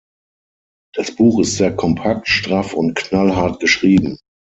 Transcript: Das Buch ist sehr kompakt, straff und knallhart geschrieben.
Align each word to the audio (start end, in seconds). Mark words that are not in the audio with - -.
Das 0.95 1.15
Buch 1.15 1.39
ist 1.41 1.57
sehr 1.57 1.75
kompakt, 1.75 2.27
straff 2.27 2.73
und 2.73 2.95
knallhart 2.95 3.59
geschrieben. 3.59 4.17